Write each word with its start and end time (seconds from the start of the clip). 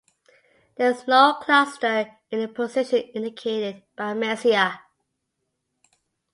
There 0.77 0.89
is 0.89 1.05
no 1.07 1.35
cluster 1.43 2.17
in 2.31 2.39
the 2.39 2.47
position 2.47 3.01
indicated 3.13 3.83
by 3.95 4.15
Messier. 4.15 4.79